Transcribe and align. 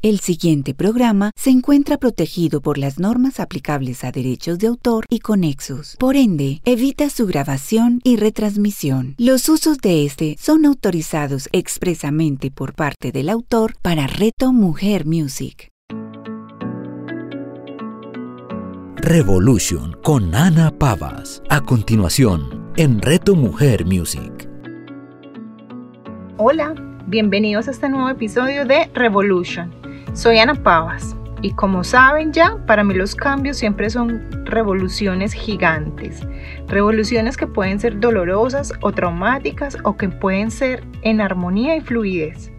El 0.00 0.20
siguiente 0.20 0.74
programa 0.74 1.32
se 1.34 1.50
encuentra 1.50 1.96
protegido 1.96 2.60
por 2.60 2.78
las 2.78 3.00
normas 3.00 3.40
aplicables 3.40 4.04
a 4.04 4.12
derechos 4.12 4.60
de 4.60 4.68
autor 4.68 5.04
y 5.10 5.18
conexos. 5.18 5.96
Por 5.98 6.14
ende, 6.14 6.60
evita 6.64 7.10
su 7.10 7.26
grabación 7.26 8.00
y 8.04 8.14
retransmisión. 8.14 9.16
Los 9.18 9.48
usos 9.48 9.78
de 9.78 10.04
este 10.04 10.36
son 10.38 10.66
autorizados 10.66 11.48
expresamente 11.50 12.52
por 12.52 12.74
parte 12.74 13.10
del 13.10 13.28
autor 13.28 13.74
para 13.82 14.06
Reto 14.06 14.52
Mujer 14.52 15.04
Music. 15.04 15.72
Revolution 18.98 19.96
con 20.04 20.32
Ana 20.32 20.78
Pavas. 20.78 21.42
A 21.48 21.60
continuación, 21.62 22.70
en 22.76 23.02
Reto 23.02 23.34
Mujer 23.34 23.84
Music. 23.84 24.48
Hola, 26.36 26.76
bienvenidos 27.08 27.66
a 27.66 27.72
este 27.72 27.88
nuevo 27.88 28.08
episodio 28.10 28.64
de 28.64 28.88
Revolution. 28.94 29.87
Soy 30.14 30.38
Ana 30.38 30.54
Pavas 30.54 31.14
y 31.42 31.52
como 31.52 31.84
saben 31.84 32.32
ya, 32.32 32.56
para 32.66 32.82
mí 32.82 32.94
los 32.94 33.14
cambios 33.14 33.58
siempre 33.58 33.90
son 33.90 34.44
revoluciones 34.44 35.32
gigantes. 35.32 36.26
Revoluciones 36.66 37.36
que 37.36 37.46
pueden 37.46 37.78
ser 37.78 38.00
dolorosas 38.00 38.72
o 38.80 38.90
traumáticas 38.90 39.76
o 39.84 39.96
que 39.96 40.08
pueden 40.08 40.50
ser 40.50 40.82
en 41.02 41.20
armonía 41.20 41.76
y 41.76 41.80
fluidez. 41.80 42.50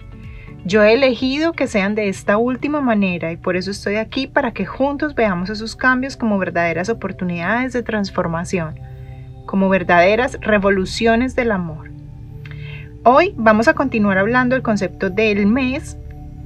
Yo 0.64 0.84
he 0.84 0.94
elegido 0.94 1.54
que 1.54 1.68
sean 1.68 1.96
de 1.96 2.08
esta 2.08 2.38
última 2.38 2.80
manera 2.82 3.32
y 3.32 3.38
por 3.38 3.58
eso 3.58 3.72
estoy 3.72 3.96
aquí 3.96 4.28
para 4.28 4.52
que 4.54 4.66
juntos 4.66 5.16
veamos 5.16 5.50
esos 5.50 5.76
cambios 5.76 6.16
como 6.16 6.38
verdaderas 6.38 6.90
oportunidades 6.90 7.74
de 7.74 7.84
transformación, 7.84 8.80
como 9.46 9.68
verdaderas 9.70 10.38
revoluciones 10.42 11.36
del 11.36 11.52
amor. 11.52 11.90
Hoy 13.04 13.34
vamos 13.38 13.68
a 13.68 13.74
continuar 13.74 14.18
hablando 14.18 14.56
del 14.56 14.64
concepto 14.64 15.10
del 15.10 15.48
mes 15.48 15.98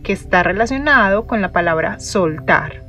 que 0.03 0.13
está 0.13 0.43
relacionado 0.43 1.25
con 1.25 1.41
la 1.41 1.51
palabra 1.51 1.99
soltar. 1.99 2.83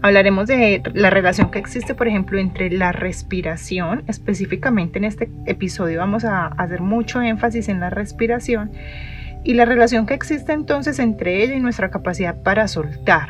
Hablaremos 0.00 0.46
de 0.46 0.82
la 0.94 1.10
relación 1.10 1.50
que 1.50 1.58
existe, 1.58 1.94
por 1.94 2.06
ejemplo, 2.06 2.38
entre 2.38 2.70
la 2.70 2.92
respiración, 2.92 4.04
específicamente 4.06 4.98
en 4.98 5.04
este 5.04 5.28
episodio 5.46 5.98
vamos 5.98 6.24
a 6.24 6.46
hacer 6.46 6.80
mucho 6.80 7.20
énfasis 7.20 7.68
en 7.68 7.80
la 7.80 7.90
respiración, 7.90 8.70
y 9.42 9.54
la 9.54 9.64
relación 9.64 10.06
que 10.06 10.14
existe 10.14 10.52
entonces 10.52 10.98
entre 10.98 11.42
ella 11.42 11.54
y 11.54 11.60
nuestra 11.60 11.90
capacidad 11.90 12.42
para 12.42 12.68
soltar. 12.68 13.28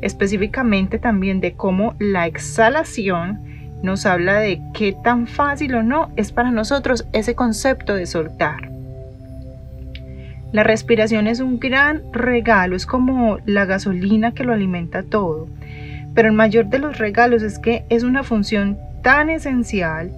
Específicamente 0.00 0.98
también 0.98 1.40
de 1.40 1.54
cómo 1.54 1.94
la 1.98 2.26
exhalación 2.26 3.40
nos 3.82 4.06
habla 4.06 4.38
de 4.40 4.60
qué 4.74 4.96
tan 5.04 5.26
fácil 5.26 5.74
o 5.76 5.82
no 5.82 6.10
es 6.16 6.32
para 6.32 6.50
nosotros 6.50 7.06
ese 7.12 7.34
concepto 7.34 7.94
de 7.94 8.06
soltar. 8.06 8.75
La 10.56 10.62
respiración 10.62 11.26
es 11.26 11.40
un 11.40 11.60
gran 11.60 12.02
regalo, 12.14 12.76
es 12.76 12.86
como 12.86 13.36
la 13.44 13.66
gasolina 13.66 14.32
que 14.32 14.42
lo 14.42 14.54
alimenta 14.54 15.02
todo. 15.02 15.48
Pero 16.14 16.28
el 16.28 16.34
mayor 16.34 16.68
de 16.68 16.78
los 16.78 16.96
regalos 16.96 17.42
es 17.42 17.58
que 17.58 17.84
es 17.90 18.04
una 18.04 18.22
función 18.22 18.78
tan 19.02 19.28
esencial 19.28 20.10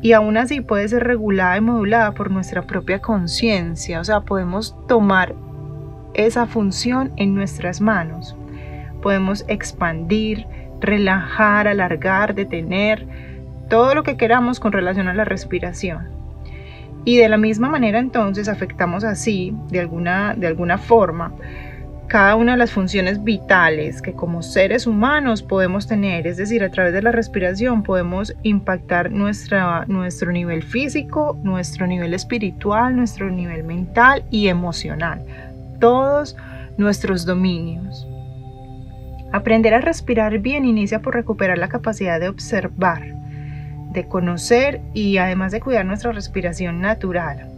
y 0.00 0.12
aún 0.12 0.38
así 0.38 0.62
puede 0.62 0.88
ser 0.88 1.04
regulada 1.04 1.58
y 1.58 1.60
modulada 1.60 2.12
por 2.12 2.30
nuestra 2.30 2.62
propia 2.62 3.00
conciencia. 3.00 4.00
O 4.00 4.04
sea, 4.04 4.20
podemos 4.20 4.74
tomar 4.88 5.34
esa 6.14 6.46
función 6.46 7.12
en 7.16 7.34
nuestras 7.34 7.82
manos. 7.82 8.34
Podemos 9.02 9.44
expandir, 9.46 10.46
relajar, 10.80 11.68
alargar, 11.68 12.34
detener, 12.34 13.06
todo 13.68 13.94
lo 13.94 14.04
que 14.04 14.16
queramos 14.16 14.58
con 14.58 14.72
relación 14.72 15.08
a 15.08 15.12
la 15.12 15.26
respiración. 15.26 16.15
Y 17.06 17.18
de 17.18 17.28
la 17.28 17.36
misma 17.36 17.68
manera 17.68 18.00
entonces 18.00 18.48
afectamos 18.48 19.04
así, 19.04 19.54
de 19.70 19.78
alguna, 19.78 20.34
de 20.36 20.48
alguna 20.48 20.76
forma, 20.76 21.32
cada 22.08 22.34
una 22.34 22.52
de 22.52 22.58
las 22.58 22.72
funciones 22.72 23.22
vitales 23.22 24.02
que 24.02 24.12
como 24.12 24.42
seres 24.42 24.88
humanos 24.88 25.44
podemos 25.44 25.86
tener, 25.86 26.26
es 26.26 26.36
decir, 26.36 26.64
a 26.64 26.70
través 26.70 26.92
de 26.92 27.02
la 27.02 27.12
respiración 27.12 27.84
podemos 27.84 28.34
impactar 28.42 29.12
nuestra, 29.12 29.84
nuestro 29.86 30.32
nivel 30.32 30.64
físico, 30.64 31.38
nuestro 31.44 31.86
nivel 31.86 32.12
espiritual, 32.12 32.96
nuestro 32.96 33.30
nivel 33.30 33.62
mental 33.62 34.24
y 34.32 34.48
emocional, 34.48 35.24
todos 35.78 36.36
nuestros 36.76 37.24
dominios. 37.24 38.08
Aprender 39.32 39.74
a 39.74 39.80
respirar 39.80 40.40
bien 40.40 40.64
inicia 40.64 41.02
por 41.02 41.14
recuperar 41.14 41.56
la 41.56 41.68
capacidad 41.68 42.18
de 42.18 42.28
observar, 42.28 43.14
de 43.96 44.06
conocer 44.06 44.82
y 44.92 45.16
además 45.16 45.52
de 45.52 45.60
cuidar 45.60 45.86
nuestra 45.86 46.12
respiración 46.12 46.82
natural, 46.82 47.48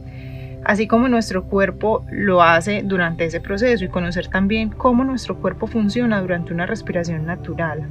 así 0.65 0.87
como 0.87 1.09
nuestro 1.09 1.45
cuerpo 1.45 2.07
lo 2.11 2.43
hace 2.43 2.83
durante 2.85 3.25
ese 3.25 3.41
proceso 3.41 3.85
y 3.85 3.89
conocer 3.89 4.29
también 4.29 4.71
cómo 4.71 5.03
nuestro 5.03 5.37
cuerpo 5.37 5.67
funciona 5.67 6.21
durante 6.21 6.55
una 6.55 6.65
respiración 6.65 7.27
natural. 7.27 7.89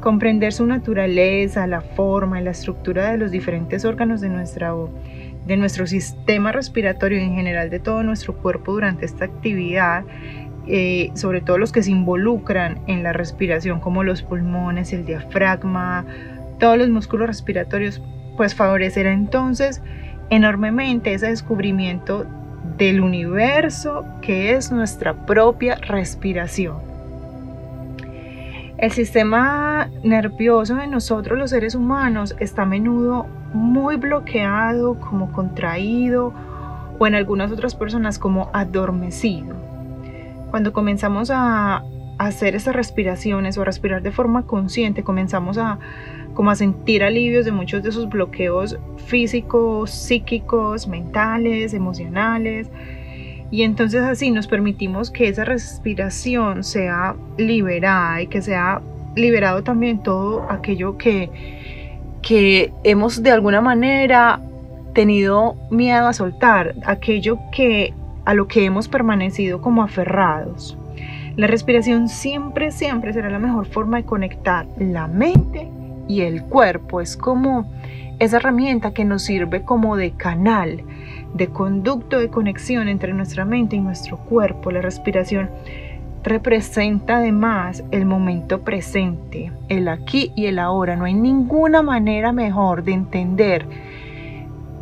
Comprender 0.00 0.52
su 0.52 0.66
naturaleza, 0.66 1.66
la 1.66 1.82
forma 1.82 2.40
y 2.40 2.44
la 2.44 2.50
estructura 2.50 3.10
de 3.10 3.18
los 3.18 3.30
diferentes 3.30 3.84
órganos 3.84 4.22
de, 4.22 4.30
nuestra, 4.30 4.74
de 5.46 5.56
nuestro 5.56 5.86
sistema 5.86 6.52
respiratorio 6.52 7.18
y 7.18 7.24
en 7.24 7.34
general 7.34 7.68
de 7.68 7.80
todo 7.80 8.02
nuestro 8.02 8.34
cuerpo 8.34 8.72
durante 8.72 9.04
esta 9.04 9.26
actividad 9.26 10.04
eh, 10.66 11.10
sobre 11.12 11.42
todo 11.42 11.58
los 11.58 11.72
que 11.72 11.82
se 11.82 11.90
involucran 11.90 12.80
en 12.86 13.02
la 13.02 13.12
respiración, 13.12 13.80
como 13.80 14.02
los 14.02 14.22
pulmones, 14.22 14.94
el 14.94 15.04
diafragma, 15.04 16.06
todos 16.58 16.78
los 16.78 16.88
músculos 16.88 17.26
respiratorios, 17.26 18.00
pues 18.36 18.54
favorecerá 18.54 19.12
entonces 19.12 19.80
enormemente 20.30 21.14
ese 21.14 21.28
descubrimiento 21.28 22.26
del 22.78 23.00
universo 23.00 24.04
que 24.20 24.54
es 24.54 24.72
nuestra 24.72 25.14
propia 25.26 25.76
respiración. 25.76 26.76
El 28.78 28.90
sistema 28.90 29.88
nervioso 30.02 30.74
de 30.74 30.88
nosotros 30.88 31.38
los 31.38 31.50
seres 31.50 31.74
humanos 31.74 32.34
está 32.40 32.62
a 32.62 32.66
menudo 32.66 33.26
muy 33.52 33.96
bloqueado, 33.96 34.98
como 34.98 35.30
contraído 35.30 36.32
o 36.98 37.06
en 37.06 37.14
algunas 37.14 37.52
otras 37.52 37.74
personas 37.74 38.18
como 38.18 38.50
adormecido. 38.52 39.54
Cuando 40.50 40.72
comenzamos 40.72 41.30
a 41.32 41.84
hacer 42.18 42.54
esas 42.54 42.74
respiraciones 42.74 43.58
o 43.58 43.64
respirar 43.64 44.02
de 44.02 44.10
forma 44.10 44.46
consciente, 44.46 45.02
comenzamos 45.02 45.58
a 45.58 45.78
como 46.34 46.50
a 46.50 46.56
sentir 46.56 47.02
alivios 47.02 47.44
de 47.44 47.52
muchos 47.52 47.82
de 47.82 47.88
esos 47.88 48.08
bloqueos 48.08 48.76
físicos, 49.06 49.90
psíquicos, 49.90 50.88
mentales, 50.88 51.72
emocionales. 51.72 52.70
Y 53.50 53.62
entonces 53.62 54.02
así 54.02 54.30
nos 54.32 54.48
permitimos 54.48 55.10
que 55.10 55.28
esa 55.28 55.44
respiración 55.44 56.64
sea 56.64 57.14
liberada 57.38 58.20
y 58.20 58.26
que 58.26 58.42
sea 58.42 58.82
liberado 59.14 59.62
también 59.62 60.02
todo 60.02 60.44
aquello 60.50 60.98
que, 60.98 61.30
que 62.20 62.72
hemos 62.82 63.22
de 63.22 63.30
alguna 63.30 63.60
manera 63.60 64.40
tenido 64.92 65.56
miedo 65.70 66.08
a 66.08 66.12
soltar, 66.12 66.74
aquello 66.84 67.38
que 67.52 67.94
a 68.24 68.34
lo 68.34 68.48
que 68.48 68.64
hemos 68.64 68.88
permanecido 68.88 69.60
como 69.60 69.82
aferrados. 69.82 70.76
La 71.36 71.48
respiración 71.48 72.08
siempre, 72.08 72.70
siempre 72.70 73.12
será 73.12 73.28
la 73.28 73.40
mejor 73.40 73.66
forma 73.66 73.96
de 73.96 74.04
conectar 74.04 74.66
la 74.78 75.08
mente 75.08 75.68
y 76.06 76.20
el 76.20 76.44
cuerpo. 76.44 77.00
Es 77.00 77.16
como 77.16 77.66
esa 78.20 78.36
herramienta 78.36 78.92
que 78.92 79.04
nos 79.04 79.22
sirve 79.22 79.62
como 79.62 79.96
de 79.96 80.12
canal, 80.12 80.82
de 81.34 81.48
conducto 81.48 82.20
de 82.20 82.28
conexión 82.28 82.86
entre 82.88 83.12
nuestra 83.12 83.44
mente 83.44 83.74
y 83.74 83.80
nuestro 83.80 84.18
cuerpo. 84.18 84.70
La 84.70 84.80
respiración 84.80 85.50
representa 86.22 87.16
además 87.16 87.82
el 87.90 88.06
momento 88.06 88.62
presente, 88.62 89.50
el 89.68 89.88
aquí 89.88 90.32
y 90.36 90.46
el 90.46 90.60
ahora. 90.60 90.94
No 90.94 91.04
hay 91.04 91.14
ninguna 91.14 91.82
manera 91.82 92.30
mejor 92.30 92.84
de 92.84 92.92
entender 92.92 93.66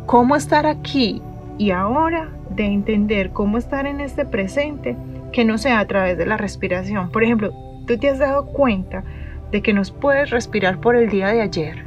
cómo 0.05 0.35
estar 0.35 0.67
aquí 0.67 1.19
y 1.57 1.71
ahora, 1.71 2.29
de 2.55 2.65
entender 2.65 3.31
cómo 3.31 3.57
estar 3.57 3.87
en 3.87 4.01
este 4.01 4.25
presente, 4.25 4.95
que 5.33 5.43
no 5.43 5.57
sea 5.57 5.79
a 5.79 5.87
través 5.87 6.17
de 6.17 6.25
la 6.25 6.37
respiración. 6.37 7.11
Por 7.11 7.23
ejemplo, 7.23 7.53
tú 7.85 7.97
te 7.97 8.09
has 8.09 8.19
dado 8.19 8.45
cuenta 8.45 9.03
de 9.51 9.61
que 9.61 9.73
no 9.73 9.81
puedes 9.99 10.29
respirar 10.29 10.79
por 10.79 10.95
el 10.95 11.09
día 11.09 11.27
de 11.27 11.41
ayer 11.41 11.85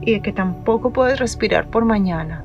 y 0.00 0.12
de 0.12 0.20
que 0.22 0.32
tampoco 0.32 0.92
puedes 0.92 1.18
respirar 1.18 1.66
por 1.66 1.84
mañana. 1.84 2.44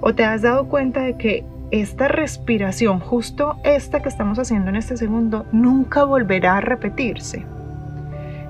O 0.00 0.14
te 0.14 0.24
has 0.24 0.42
dado 0.42 0.68
cuenta 0.68 1.02
de 1.02 1.16
que 1.16 1.44
esta 1.70 2.08
respiración, 2.08 3.00
justo 3.00 3.56
esta 3.64 4.00
que 4.00 4.08
estamos 4.08 4.38
haciendo 4.38 4.70
en 4.70 4.76
este 4.76 4.96
segundo, 4.96 5.46
nunca 5.52 6.04
volverá 6.04 6.56
a 6.56 6.60
repetirse. 6.60 7.44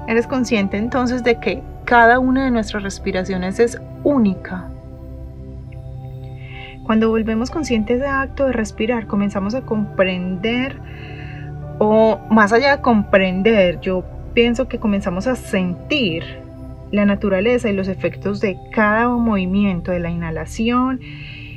Eres 0.07 0.27
consciente 0.27 0.77
entonces 0.77 1.25
de 1.25 1.41
que 1.41 1.63
cada 1.85 2.19
una 2.19 2.45
de 2.45 2.51
nuestras 2.51 2.83
respiraciones 2.83 3.59
es 3.59 3.81
única. 4.05 4.69
Cuando 6.87 7.11
volvemos 7.11 7.51
conscientes 7.51 7.99
de 7.99 8.07
acto 8.07 8.47
de 8.47 8.53
respirar, 8.53 9.09
comenzamos 9.09 9.57
a 9.57 9.63
comprender, 9.63 10.77
o 11.79 12.21
más 12.31 12.53
allá 12.53 12.77
de 12.77 12.83
comprender, 12.83 13.81
yo 13.81 14.05
pienso 14.35 14.69
que 14.69 14.79
comenzamos 14.79 15.27
a 15.27 15.35
sentir 15.35 16.23
la 16.93 17.05
naturaleza 17.05 17.69
y 17.69 17.73
los 17.73 17.89
efectos 17.89 18.41
de 18.41 18.57
cada 18.71 19.09
movimiento 19.09 19.91
de 19.91 19.99
la 19.99 20.11
inhalación 20.11 21.01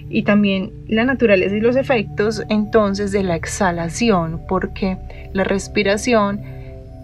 y 0.09 0.23
también 0.23 0.71
la 0.87 1.05
naturaleza 1.05 1.55
y 1.55 1.59
los 1.59 1.75
efectos 1.75 2.43
entonces 2.49 3.11
de 3.11 3.21
la 3.21 3.35
exhalación, 3.35 4.41
porque 4.47 4.97
la 5.33 5.43
respiración 5.43 6.41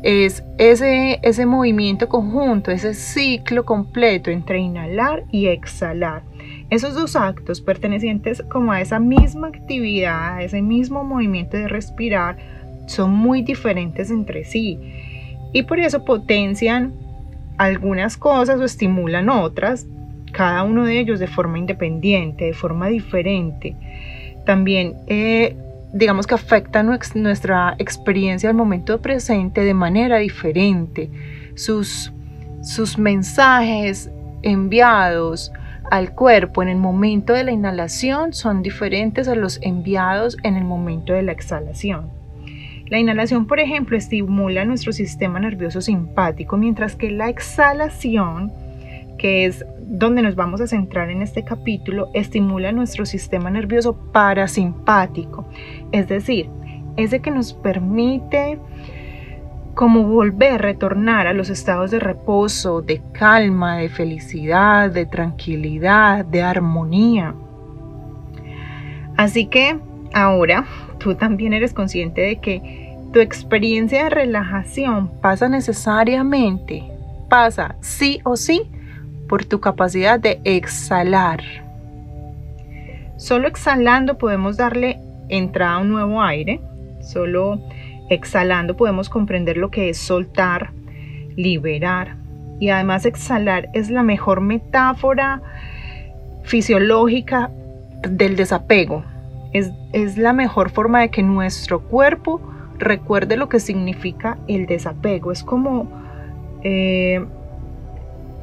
es 0.01 0.44
ese, 0.57 1.19
ese 1.22 1.45
movimiento 1.45 2.10
conjunto, 2.10 2.72
ese 2.72 2.95
ciclo 2.95 3.66
completo 3.66 4.31
entre 4.31 4.57
inhalar 4.57 5.25
y 5.31 5.45
exhalar. 5.48 6.24
Esos 6.70 6.96
dos 6.96 7.16
actos 7.16 7.62
pertenecientes 7.62 8.44
como 8.50 8.72
a 8.72 8.82
esa 8.82 9.00
misma 9.00 9.48
actividad, 9.48 10.36
a 10.36 10.44
ese 10.44 10.62
mismo 10.62 11.04
movimiento 11.04 11.58
de 11.58 11.68
respirar, 11.68 12.38
son 12.88 13.12
muy 13.12 13.42
diferentes 13.42 14.12
entre 14.12 14.44
sí 14.46 14.80
y 15.54 15.64
por 15.64 15.80
eso 15.80 16.04
potencian 16.06 16.94
algunas 17.58 18.18
cosas 18.18 18.60
o 18.60 18.64
estimulan 18.64 19.30
otras, 19.30 19.88
cada 20.32 20.64
uno 20.64 20.86
de 20.86 21.00
ellos 21.00 21.20
de 21.20 21.28
forma 21.28 21.58
independiente, 21.58 22.46
de 22.46 22.54
forma 22.54 22.88
diferente. 22.88 23.76
También 24.46 24.96
eh, 25.08 25.56
digamos 25.96 26.28
que 26.28 26.36
afecta 26.36 26.84
nuestra 26.84 27.76
experiencia 27.80 28.50
al 28.50 28.56
momento 28.56 29.02
presente 29.02 29.62
de 29.62 29.74
manera 29.74 30.18
diferente. 30.18 31.10
Sus, 31.56 32.12
sus 32.62 32.98
mensajes 32.98 34.12
enviados 34.42 35.54
al 35.92 36.14
cuerpo 36.14 36.64
en 36.64 36.70
el 36.70 36.78
momento 36.78 37.34
de 37.34 37.44
la 37.44 37.52
inhalación 37.52 38.34
son 38.34 38.62
diferentes 38.62 39.28
a 39.28 39.36
los 39.36 39.60
enviados 39.62 40.38
en 40.44 40.56
el 40.56 40.64
momento 40.64 41.14
de 41.14 41.24
la 41.24 41.32
exhalación. 41.32 42.10
La 42.88 43.00
inhalación, 43.00 43.48
por 43.48 43.60
ejemplo, 43.60 43.98
estimula 43.98 44.64
nuestro 44.64 44.94
sistema 44.94 45.40
nervioso 45.40 45.82
simpático, 45.82 46.56
mientras 46.56 46.96
que 46.96 47.10
la 47.10 47.30
exhalación, 47.30 48.52
que 49.18 49.46
es 49.46 49.66
donde 49.80 50.22
nos 50.22 50.36
vamos 50.36 50.62
a 50.62 50.68
centrar 50.68 51.10
en 51.10 51.22
este 51.24 51.44
capítulo, 51.44 52.10
estimula 52.14 52.72
nuestro 52.72 53.06
sistema 53.06 53.50
nervioso 53.50 53.96
parasimpático, 54.12 55.48
es 55.92 56.08
decir, 56.08 56.50
ese 56.96 57.22
que 57.22 57.32
nos 57.32 57.54
permite 57.54 58.60
como 59.75 60.04
volver, 60.04 60.62
retornar 60.62 61.27
a 61.27 61.33
los 61.33 61.50
estados 61.50 61.92
de 61.92 62.00
reposo, 62.00 62.81
de 62.81 63.01
calma, 63.12 63.77
de 63.77 63.89
felicidad, 63.89 64.89
de 64.89 65.06
tranquilidad, 65.06 66.25
de 66.25 66.42
armonía. 66.42 67.36
Así 69.18 69.48
que 69.48 69.77
ahora 70.13 70.66
tú 70.98 71.16
también 71.16 71.54
eres 71.54 71.74
consciente 71.74 72.22
de 72.22 72.39
que 72.39 72.98
tu 73.12 73.19
experiencia 73.19 74.06
de 74.06 74.10
relajación 74.10 75.10
pasa 75.22 75.48
necesariamente, 75.50 76.83
pasa 77.30 77.75
sí 77.81 78.19
o 78.24 78.38
sí 78.38 78.63
por 79.27 79.45
tu 79.45 79.60
capacidad 79.60 80.19
de 80.19 80.39
exhalar. 80.44 81.42
Solo 83.18 83.48
exhalando 83.48 84.18
podemos 84.18 84.57
darle 84.57 85.00
entrada 85.30 85.75
a 85.75 85.80
un 85.80 85.89
nuevo 85.89 86.22
aire, 86.22 86.62
solo 87.01 87.60
exhalando 88.10 88.75
podemos 88.75 89.10
comprender 89.10 89.57
lo 89.57 89.72
que 89.72 89.90
es 89.90 89.98
soltar, 89.98 90.72
liberar. 91.36 92.18
Y 92.60 92.69
además 92.69 93.06
exhalar 93.06 93.69
es 93.74 93.90
la 93.90 94.04
mejor 94.04 94.42
metáfora 94.42 95.42
fisiológica 96.44 97.52
del 98.07 98.36
desapego, 98.36 99.04
es, 99.94 100.18
la 100.18 100.34
mejor 100.34 100.69
forma 100.69 101.02
de 101.02 101.10
que 101.10 101.24
nuestro 101.24 101.81
cuerpo 101.81 102.42
recuerde 102.78 103.38
lo 103.38 103.48
que 103.48 103.60
significa 103.60 104.38
el 104.48 104.66
desapego. 104.66 105.31
Es 105.31 105.44
como 105.44 105.88
eh, 106.62 107.25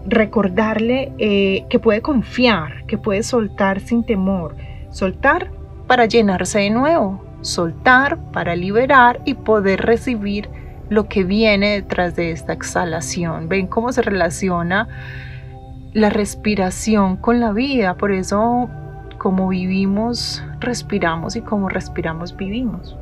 recordarle 0.06 1.12
eh, 1.18 1.66
que 1.68 1.78
puede 1.78 2.00
confiar, 2.00 2.86
que 2.86 2.96
puede 2.96 3.22
soltar 3.22 3.80
sin 3.80 4.04
temor. 4.04 4.56
Soltar 4.90 5.50
para 5.86 6.06
llenarse 6.06 6.60
de 6.60 6.70
nuevo, 6.70 7.22
soltar 7.42 8.18
para 8.32 8.56
liberar 8.56 9.20
y 9.24 9.34
poder 9.34 9.82
recibir 9.82 10.48
lo 10.88 11.08
que 11.08 11.24
viene 11.24 11.72
detrás 11.72 12.16
de 12.16 12.32
esta 12.32 12.52
exhalación. 12.52 13.48
Ven 13.48 13.66
cómo 13.66 13.92
se 13.92 14.02
relaciona 14.02 14.88
la 15.92 16.10
respiración 16.10 17.16
con 17.16 17.40
la 17.40 17.52
vida. 17.52 17.94
Por 17.94 18.12
eso 18.12 18.70
como 19.22 19.48
vivimos, 19.48 20.42
respiramos 20.58 21.36
y 21.36 21.42
como 21.42 21.68
respiramos, 21.68 22.36
vivimos. 22.36 22.96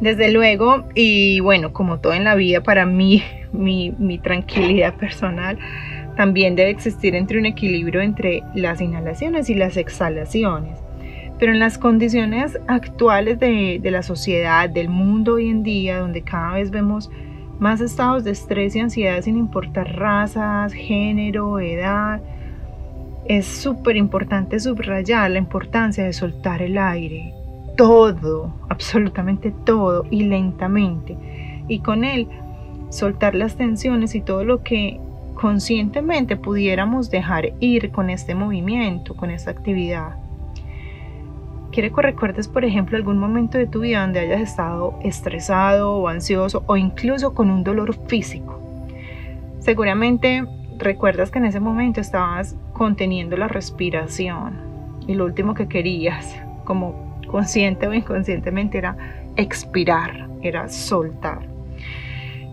Desde 0.00 0.30
luego, 0.30 0.84
y 0.94 1.40
bueno, 1.40 1.72
como 1.72 1.98
todo 1.98 2.12
en 2.12 2.24
la 2.24 2.34
vida, 2.34 2.62
para 2.62 2.84
mí, 2.84 3.22
mi, 3.52 3.92
mi 3.98 4.18
tranquilidad 4.18 4.94
personal, 4.94 5.58
también 6.14 6.56
debe 6.56 6.70
existir 6.70 7.14
entre 7.14 7.38
un 7.38 7.46
equilibrio 7.46 8.02
entre 8.02 8.42
las 8.54 8.82
inhalaciones 8.82 9.48
y 9.48 9.54
las 9.54 9.78
exhalaciones. 9.78 10.83
Pero 11.44 11.52
en 11.52 11.58
las 11.58 11.76
condiciones 11.76 12.58
actuales 12.68 13.38
de, 13.38 13.78
la 13.82 14.02
sociedad, 14.02 14.66
del 14.66 14.88
mundo 14.88 15.34
hoy 15.34 15.50
en 15.50 15.62
día, 15.62 15.98
donde 15.98 16.22
cada 16.22 16.54
vez 16.54 16.70
vemos 16.70 17.10
más 17.58 17.82
estados 17.82 18.24
de 18.24 18.30
estrés 18.30 18.74
y 18.74 18.80
ansiedad 18.80 19.20
sin 19.20 19.36
importar 19.36 19.94
razas, 19.94 20.72
género, 20.72 21.60
edad, 21.60 22.22
es 23.26 23.44
súper 23.44 23.98
importante 23.98 24.58
subrayar 24.58 25.32
la 25.32 25.38
importancia 25.38 26.02
de 26.04 26.14
soltar 26.14 26.62
el 26.62 26.78
aire, 26.78 27.34
todo, 27.76 28.54
absolutamente 28.70 29.52
todo 29.66 30.06
y 30.10 30.22
lentamente. 30.22 31.14
Y 31.68 31.80
con 31.80 32.04
él 32.04 32.26
soltar 32.88 33.34
las 33.34 33.56
tensiones 33.56 34.14
y 34.14 34.22
todo 34.22 34.44
lo 34.44 34.62
que 34.62 34.98
conscientemente 35.34 36.38
pudiéramos 36.38 37.10
dejar 37.10 37.52
ir 37.60 37.90
con 37.90 38.08
este 38.08 38.34
movimiento, 38.34 39.14
con 39.14 39.30
esta 39.30 39.50
actividad. 39.50 40.23
Quiere 41.74 41.90
que 41.90 42.02
recuerdes, 42.02 42.46
por 42.46 42.64
ejemplo, 42.64 42.96
algún 42.96 43.18
momento 43.18 43.58
de 43.58 43.66
tu 43.66 43.80
vida 43.80 44.02
donde 44.02 44.20
hayas 44.20 44.40
estado 44.40 44.96
estresado 45.02 45.90
o 45.90 46.06
ansioso 46.06 46.62
o 46.68 46.76
incluso 46.76 47.34
con 47.34 47.50
un 47.50 47.64
dolor 47.64 47.96
físico. 48.06 48.60
Seguramente 49.58 50.46
recuerdas 50.78 51.32
que 51.32 51.40
en 51.40 51.46
ese 51.46 51.58
momento 51.58 52.00
estabas 52.00 52.54
conteniendo 52.74 53.36
la 53.36 53.48
respiración 53.48 54.54
y 55.08 55.14
lo 55.14 55.24
último 55.24 55.54
que 55.54 55.66
querías, 55.66 56.40
como 56.62 57.18
consciente 57.26 57.88
o 57.88 57.92
inconscientemente, 57.92 58.78
era 58.78 58.96
expirar, 59.34 60.28
era 60.42 60.68
soltar. 60.68 61.40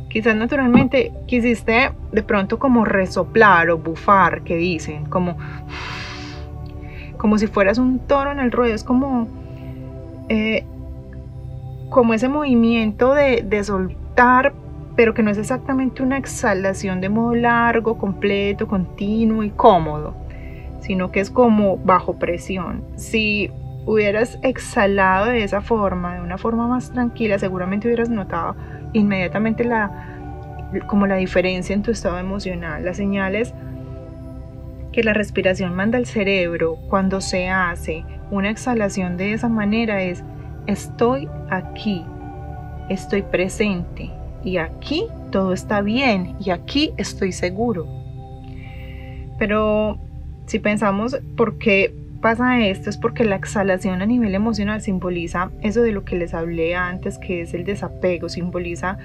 Quizás 0.10 0.36
naturalmente 0.36 1.12
quisiste 1.28 1.92
de 2.12 2.24
pronto 2.24 2.58
como 2.58 2.86
resoplar 2.86 3.70
o 3.70 3.78
bufar, 3.78 4.42
que 4.42 4.56
dicen, 4.56 5.06
como, 5.06 5.38
como 7.22 7.38
si 7.38 7.46
fueras 7.46 7.78
un 7.78 8.00
toro 8.00 8.32
en 8.32 8.40
el 8.40 8.52
ruedo, 8.52 8.74
es 8.74 8.84
como, 8.84 9.28
eh, 10.28 10.66
como 11.92 12.16
ese 12.16 12.28
movimiento 12.28 13.14
de, 13.14 13.44
de 13.48 13.64
soltar 13.64 14.54
pero 14.96 15.14
que 15.14 15.22
no 15.22 15.30
es 15.30 15.38
exactamente 15.38 16.02
una 16.02 16.18
exhalación 16.18 17.00
de 17.00 17.10
modo 17.10 17.36
largo, 17.36 18.00
completo, 18.00 18.68
continuo 18.68 19.44
y 19.44 19.52
cómodo, 19.52 20.16
sino 20.80 21.12
que 21.12 21.20
es 21.20 21.30
como 21.30 21.78
bajo 21.78 22.16
presión. 22.18 22.84
Si 22.96 23.52
hubieras 23.86 24.40
exhalado 24.42 25.28
de 25.28 25.44
esa 25.44 25.62
forma, 25.62 26.16
de 26.16 26.22
una 26.22 26.40
forma 26.40 26.68
más 26.68 26.92
tranquila, 26.92 27.38
seguramente 27.38 27.88
hubieras 27.88 28.10
notado 28.10 28.56
inmediatamente 28.94 29.64
la 29.64 30.08
como 30.88 31.06
la 31.06 31.16
diferencia 31.16 31.74
en 31.74 31.84
tu 31.84 31.92
estado 31.92 32.18
emocional, 32.18 32.84
las 32.84 32.98
señales 32.98 33.54
que 34.92 35.04
la 35.04 35.14
respiración 35.14 35.76
manda 35.76 35.98
al 35.98 36.06
cerebro 36.06 36.78
cuando 36.90 37.22
se 37.22 37.50
hace 37.50 38.04
una 38.30 38.50
exhalación 38.50 39.18
de 39.18 39.34
esa 39.34 39.50
manera 39.50 40.02
es 40.02 40.24
estoy 40.68 41.28
aquí, 41.50 42.04
estoy 42.90 43.22
presente, 43.22 44.12
y 44.44 44.58
aquí 44.58 45.08
todo 45.32 45.54
está 45.54 45.82
bien 45.82 46.36
y 46.40 46.50
aquí 46.50 46.94
estoy 46.98 47.32
seguro. 47.32 47.88
Pero 49.38 49.98
si 50.46 50.60
pensamos 50.60 51.18
por 51.36 51.58
qué 51.58 51.96
pasa 52.22 52.60
esto 52.60 52.90
es 52.90 52.98
porque 52.98 53.24
la 53.24 53.36
exhalación 53.36 54.02
a 54.02 54.06
nivel 54.06 54.36
emocional 54.36 54.82
simboliza 54.82 55.52
eso 55.62 55.82
de 55.82 55.92
lo 55.92 56.04
que 56.06 56.16
les 56.16 56.34
hablé 56.34 56.76
antes, 56.76 57.18
que 57.18 57.42
es 57.42 57.54
el 57.54 57.64
desapego, 57.64 58.30
simboliza 58.30 58.98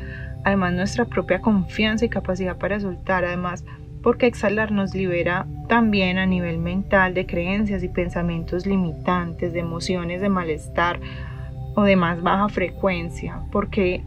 además 0.44 0.74
nuestra 0.74 1.06
propia 1.06 1.40
confianza 1.40 2.04
y 2.04 2.08
capacidad 2.08 2.56
para 2.56 2.78
soltar, 2.78 3.24
además 3.24 3.64
porque 4.06 4.28
exhalar 4.28 4.70
nos 4.70 4.94
libera 4.94 5.48
también 5.66 6.18
a 6.18 6.26
nivel 6.26 6.58
mental 6.58 7.12
de 7.12 7.26
creencias 7.26 7.82
y 7.82 7.88
pensamientos 7.88 8.64
limitantes, 8.64 9.52
de 9.52 9.58
emociones 9.58 10.20
de 10.20 10.28
malestar 10.28 11.00
o 11.74 11.82
de 11.82 11.96
más 11.96 12.22
baja 12.22 12.48
frecuencia, 12.48 13.40
porque 13.50 14.04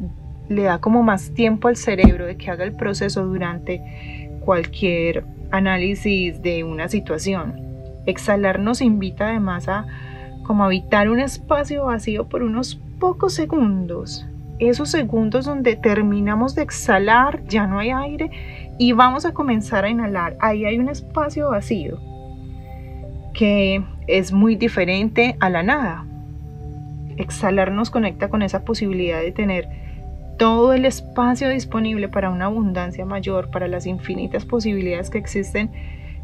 le 0.47 0.63
da 0.63 0.79
como 0.79 1.03
más 1.03 1.33
tiempo 1.33 1.67
al 1.67 1.75
cerebro 1.75 2.27
de 2.27 2.37
que 2.37 2.49
haga 2.49 2.63
el 2.63 2.71
proceso 2.71 3.25
durante 3.25 4.29
cualquier 4.45 5.25
análisis 5.51 6.41
de 6.41 6.63
una 6.63 6.87
situación. 6.87 7.59
Exhalar 8.05 8.57
nos 8.61 8.79
invita 8.79 9.27
además 9.27 9.67
a 9.67 9.85
como 10.43 10.63
habitar 10.63 11.09
un 11.09 11.19
espacio 11.19 11.87
vacío 11.87 12.29
por 12.29 12.43
unos 12.43 12.75
pocos 13.01 13.33
segundos. 13.33 14.25
Esos 14.59 14.91
segundos 14.91 15.43
donde 15.43 15.75
terminamos 15.75 16.55
de 16.55 16.61
exhalar, 16.61 17.43
ya 17.47 17.67
no 17.67 17.79
hay 17.79 17.91
aire 17.91 18.68
y 18.79 18.93
vamos 18.93 19.25
a 19.25 19.33
comenzar 19.33 19.85
a 19.85 19.89
inhalar. 19.89 20.37
Ahí 20.39 20.65
hay 20.65 20.79
un 20.79 20.89
espacio 20.89 21.49
vacío 21.49 21.99
que 23.33 23.83
es 24.07 24.31
muy 24.31 24.55
diferente 24.55 25.35
a 25.39 25.49
la 25.49 25.61
nada. 25.61 26.05
Exhalar 27.17 27.71
nos 27.71 27.91
conecta 27.91 28.29
con 28.29 28.41
esa 28.41 28.63
posibilidad 28.63 29.19
de 29.21 29.33
tener 29.33 29.69
todo 30.37 30.73
el 30.73 30.85
espacio 30.85 31.49
disponible 31.49 32.07
para 32.07 32.29
una 32.29 32.45
abundancia 32.45 33.05
mayor, 33.05 33.51
para 33.51 33.67
las 33.67 33.85
infinitas 33.85 34.45
posibilidades 34.45 35.09
que 35.09 35.17
existen 35.17 35.69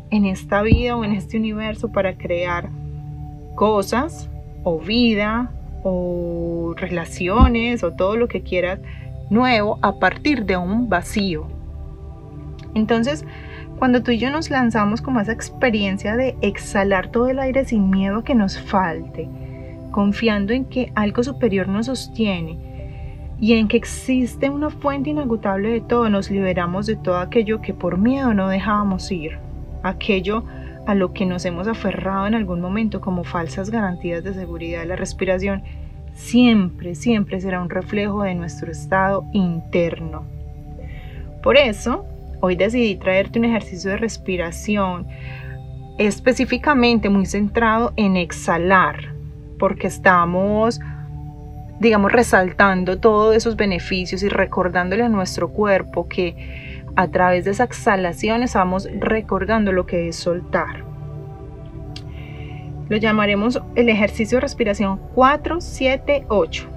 en 0.09 0.25
esta 0.25 0.61
vida 0.61 0.95
o 0.95 1.03
en 1.03 1.11
este 1.11 1.37
universo 1.37 1.91
para 1.91 2.17
crear 2.17 2.69
cosas 3.55 4.29
o 4.63 4.79
vida 4.79 5.51
o 5.83 6.73
relaciones 6.77 7.83
o 7.83 7.91
todo 7.91 8.15
lo 8.15 8.29
que 8.29 8.41
quieras 8.41 8.79
nuevo 9.29 9.77
a 9.81 9.99
partir 9.99 10.45
de 10.45 10.55
un 10.55 10.87
vacío. 10.87 11.54
Entonces, 12.75 13.25
cuando 13.79 14.03
tú 14.03 14.11
y 14.11 14.19
yo 14.19 14.29
nos 14.29 14.49
lanzamos 14.49 15.01
como 15.01 15.19
esa 15.19 15.31
experiencia 15.31 16.15
de 16.15 16.37
exhalar 16.41 17.09
todo 17.09 17.27
el 17.27 17.39
aire 17.39 17.65
sin 17.65 17.89
miedo 17.89 18.17
a 18.17 18.23
que 18.23 18.35
nos 18.35 18.59
falte, 18.59 19.27
confiando 19.91 20.53
en 20.53 20.65
que 20.65 20.91
algo 20.93 21.23
superior 21.23 21.67
nos 21.67 21.87
sostiene 21.87 22.57
y 23.39 23.53
en 23.53 23.67
que 23.67 23.77
existe 23.77 24.49
una 24.49 24.69
fuente 24.69 25.09
inagotable 25.09 25.69
de 25.69 25.81
todo, 25.81 26.09
nos 26.09 26.29
liberamos 26.29 26.85
de 26.85 26.95
todo 26.95 27.17
aquello 27.17 27.61
que 27.61 27.73
por 27.73 27.97
miedo 27.97 28.33
no 28.33 28.47
dejábamos 28.47 29.11
ir, 29.11 29.39
aquello 29.83 30.43
a 30.85 30.95
lo 30.95 31.13
que 31.13 31.25
nos 31.25 31.45
hemos 31.45 31.67
aferrado 31.67 32.27
en 32.27 32.35
algún 32.35 32.61
momento 32.61 33.01
como 33.01 33.23
falsas 33.23 33.69
garantías 33.69 34.23
de 34.23 34.33
seguridad. 34.33 34.85
La 34.85 34.95
respiración 34.95 35.63
siempre, 36.13 36.95
siempre 36.95 37.41
será 37.41 37.61
un 37.61 37.69
reflejo 37.69 38.23
de 38.23 38.35
nuestro 38.35 38.71
estado 38.71 39.25
interno. 39.33 40.23
Por 41.41 41.57
eso, 41.57 42.05
hoy 42.45 42.55
decidí 42.55 42.95
traerte 42.95 43.39
un 43.39 43.45
ejercicio 43.45 43.89
de 43.89 43.97
respiración 43.97 45.07
específicamente 45.97 47.09
muy 47.09 47.25
centrado 47.25 47.91
en 47.95 48.17
exhalar, 48.17 49.15
porque 49.57 49.87
estamos, 49.87 50.79
digamos, 51.79 52.11
resaltando 52.11 52.99
todos 52.99 53.35
esos 53.35 53.55
beneficios 53.55 54.21
y 54.21 54.29
recordándole 54.29 55.03
a 55.03 55.09
nuestro 55.09 55.49
cuerpo 55.49 56.07
que 56.07 56.83
a 56.95 57.07
través 57.07 57.45
de 57.45 57.51
esa 57.51 57.63
exhalación 57.63 58.43
estamos 58.43 58.87
recordando 58.99 59.71
lo 59.71 59.87
que 59.87 60.07
es 60.07 60.15
soltar. 60.15 60.83
Lo 62.89 62.97
llamaremos 62.97 63.59
el 63.73 63.89
ejercicio 63.89 64.37
de 64.37 64.41
respiración 64.41 64.99
478 65.15 66.67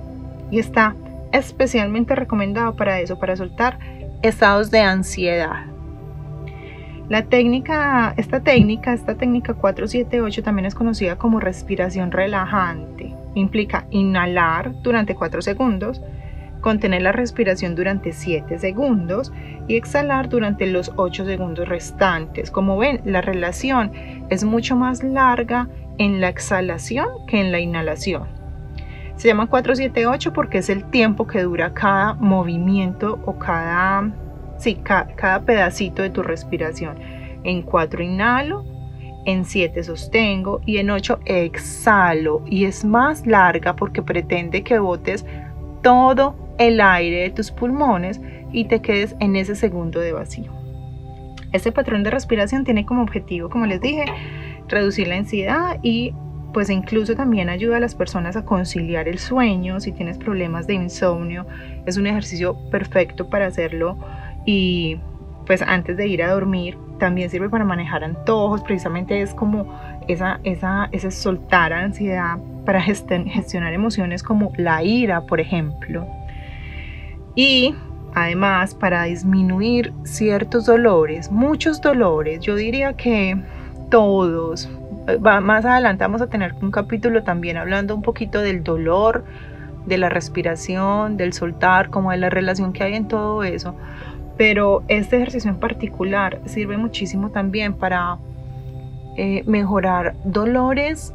y 0.51 0.61
está 0.61 0.97
especialmente 1.33 2.15
recomendado 2.15 2.75
para 2.75 3.01
eso, 3.01 3.19
para 3.19 3.37
soltar 3.37 3.98
estados 4.23 4.71
de 4.71 4.81
ansiedad. 4.81 5.67
La 7.09 7.23
técnica, 7.23 8.13
esta 8.17 8.41
técnica, 8.41 8.93
esta 8.93 9.15
técnica 9.15 9.55
478 9.55 10.43
también 10.43 10.67
es 10.67 10.75
conocida 10.75 11.17
como 11.17 11.41
respiración 11.41 12.11
relajante. 12.11 13.15
Implica 13.35 13.87
inhalar 13.91 14.75
durante 14.83 15.15
4 15.15 15.41
segundos, 15.41 16.03
contener 16.61 17.03
la 17.03 17.13
respiración 17.13 17.75
durante 17.75 18.13
7 18.13 18.59
segundos 18.59 19.33
y 19.69 19.77
exhalar 19.77 20.29
durante 20.29 20.67
los 20.67 20.93
8 20.97 21.25
segundos 21.25 21.69
restantes. 21.69 22.51
Como 22.51 22.77
ven, 22.77 23.01
la 23.05 23.23
relación 23.23 23.93
es 24.29 24.45
mucho 24.45 24.77
más 24.77 25.03
larga 25.03 25.69
en 25.97 26.21
la 26.21 26.29
exhalación 26.29 27.09
que 27.27 27.41
en 27.41 27.53
la 27.53 27.61
inhalación. 27.61 28.38
Se 29.19 29.27
llama 29.27 29.49
478 29.49 30.33
porque 30.33 30.59
es 30.59 30.71
el 30.71 30.85
tiempo 30.85 31.27
que 31.27 31.43
dura 31.43 31.75
cada 31.75 32.15
movimiento 32.15 33.19
o 33.27 33.37
cada, 33.37 34.13
sí, 34.59 34.77
cada, 34.77 35.43
pedacito 35.43 36.03
de 36.03 36.11
tu 36.11 36.23
respiración. 36.23 36.97
En 37.43 37.63
4 37.63 38.01
inhalo, 38.01 38.65
en 39.27 39.45
7 39.45 39.83
sostengo 39.83 40.61
y 40.65 40.79
en 40.79 40.91
8 40.91 41.19
exhalo. 41.25 42.45
Y 42.47 42.67
es 42.67 42.85
más 42.85 43.27
larga 43.27 43.75
porque 43.75 44.03
pretende 44.03 44.63
que 44.63 44.79
botes 44.79 45.27
todo 45.83 46.37
el 46.59 46.81
aire 46.81 47.23
de 47.23 47.31
tus 47.31 47.51
pulmones 47.51 48.21
y 48.53 48.67
te 48.67 48.81
quedes 48.81 49.17
en 49.19 49.35
ese 49.35 49.57
segundo 49.57 49.99
de 49.99 50.13
vacío. 50.13 50.53
Este 51.53 51.73
patrón 51.73 52.05
de 52.05 52.11
respiración 52.11 52.63
tiene 52.63 52.87
como 52.87 53.03
objetivo, 53.03 53.51
como 53.51 53.67
les 53.67 53.81
dije, 53.81 54.05
reducir 54.69 55.09
la 55.09 55.17
ansiedad 55.17 55.79
y 55.83 56.15
pues 56.59 56.71
incluso 56.71 57.15
también 57.15 57.50
ayuda 57.50 57.77
a 57.77 57.81
las 57.81 57.95
personas 57.95 58.35
a 58.35 58.45
conciliar 58.45 59.07
el 59.07 59.21
sueño. 59.21 59.79
Si 59.79 59.93
tienes 59.93 60.19
problemas 60.19 60.67
de 60.67 60.75
insomnio, 60.75 61.47
es 61.87 61.97
un 61.97 62.09
ejercicio 62.09 62.57
perfecto 62.69 63.31
para 63.31 63.47
hacerlo 63.47 63.97
y 64.45 64.99
pues 65.47 65.62
antes 65.62 65.97
de 65.97 66.09
ir 66.09 66.21
a 66.21 66.33
dormir 66.33 66.77
también 66.99 67.31
sirve 67.31 67.49
para 67.49 67.65
manejar 67.65 68.03
antojos, 68.03 68.62
precisamente 68.62 69.23
es 69.23 69.35
como 69.35 69.73
esa, 70.09 70.41
esa, 70.43 70.88
ese 70.91 71.12
soltar 71.12 71.73
ansiedad 71.73 72.38
para 72.67 72.83
gestionar 72.83 73.73
emociones 73.73 74.25
como 74.25 74.50
la 74.57 74.83
ira, 74.83 75.27
por 75.27 75.38
ejemplo. 75.38 76.09
Y 77.37 77.73
además 78.17 78.75
para 78.75 79.05
disminuir 79.05 79.93
ciertos 80.03 80.67
dolores, 80.67 81.31
muchos 81.31 81.81
dolores, 81.81 82.41
yo 82.41 82.57
diría 82.57 82.95
que 82.95 83.41
todos. 83.91 84.69
Más 85.21 85.65
adelante 85.65 86.05
vamos 86.05 86.21
a 86.23 86.29
tener 86.29 86.55
un 86.61 86.71
capítulo 86.71 87.23
también 87.23 87.57
hablando 87.57 87.95
un 87.95 88.03
poquito 88.03 88.41
del 88.41 88.62
dolor, 88.62 89.25
de 89.87 89.99
la 89.99 90.09
respiración, 90.09 91.17
del 91.17 91.33
soltar, 91.33 91.91
como 91.91 92.11
de 92.11 92.19
la 92.19 92.31
relación 92.31 92.73
que 92.73 92.85
hay 92.85 92.95
en 92.95 93.09
todo 93.09 93.43
eso. 93.43 93.75
Pero 94.37 94.85
este 94.88 95.17
ejercicio 95.17 95.50
en 95.50 95.59
particular 95.59 96.41
sirve 96.45 96.77
muchísimo 96.77 97.31
también 97.31 97.75
para 97.75 98.19
eh, 99.17 99.43
mejorar 99.47 100.15
dolores 100.25 101.12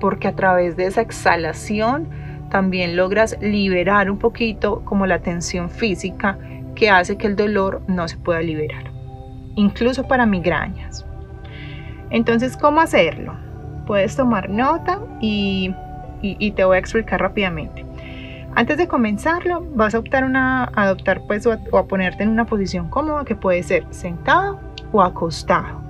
porque 0.00 0.28
a 0.28 0.34
través 0.34 0.76
de 0.76 0.86
esa 0.86 1.02
exhalación 1.02 2.08
también 2.50 2.96
logras 2.96 3.36
liberar 3.40 4.10
un 4.10 4.18
poquito 4.18 4.82
como 4.84 5.06
la 5.06 5.18
tensión 5.18 5.68
física 5.68 6.38
que 6.74 6.88
hace 6.88 7.16
que 7.16 7.26
el 7.26 7.36
dolor 7.36 7.82
no 7.86 8.08
se 8.08 8.16
pueda 8.16 8.40
liberar, 8.40 8.84
incluso 9.54 10.08
para 10.08 10.24
migrañas. 10.24 11.04
Entonces, 12.10 12.56
¿cómo 12.56 12.80
hacerlo? 12.80 13.34
Puedes 13.86 14.16
tomar 14.16 14.50
nota 14.50 15.00
y, 15.20 15.74
te 16.54 16.64
voy 16.64 16.76
a 16.76 16.78
explicar 16.78 17.20
rápidamente. 17.20 17.86
Antes 18.54 18.78
de 18.78 18.88
comenzarlo, 18.88 19.64
vas 19.74 19.94
a 19.94 20.00
optar 20.00 20.24
una, 20.24 20.64
adoptar 20.74 21.22
pues, 21.26 21.46
o, 21.46 21.52
a, 21.52 21.84
ponerte 21.86 22.24
en 22.24 22.30
una 22.30 22.44
posición 22.44 22.88
cómoda 22.88 23.24
que 23.24 23.36
puede 23.36 23.62
ser 23.62 23.86
sentado 23.90 24.60
o 24.92 25.02
acostado. 25.02 25.80